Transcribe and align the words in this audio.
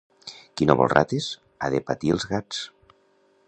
Qui 0.61 0.67
no 0.69 0.75
vol 0.79 0.89
rates, 0.93 1.27
ha 1.67 1.71
de 1.75 1.83
patir 1.91 2.15
els 2.17 2.29
gats. 2.33 2.67